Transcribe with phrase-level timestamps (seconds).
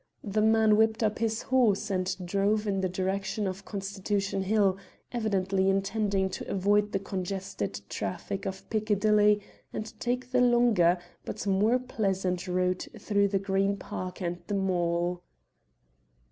[0.23, 4.79] The man whipped up his horse and drove in the direction of Constitution Hill,
[5.11, 9.41] evidently intending to avoid the congested traffic of Piccadilly
[9.71, 15.21] and take the longer, but more pleasant, route through the Green Park and the Mall.